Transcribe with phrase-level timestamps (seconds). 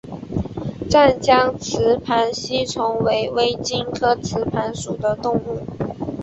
[0.89, 5.61] 湛江雌盘吸虫为微茎科雌盘属的动物。